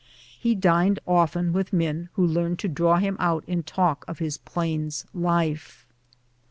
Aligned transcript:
He 0.39 0.55
dined 0.55 0.99
often 1.07 1.53
with 1.53 1.71
men 1.71 2.09
who 2.13 2.25
learned 2.25 2.57
to 2.57 2.67
draw 2.67 2.97
him 2.97 3.17
out 3.19 3.43
in 3.45 3.61
talk 3.61 4.03
of 4.07 4.17
his 4.17 4.39
Plains 4.39 5.05
life. 5.13 5.85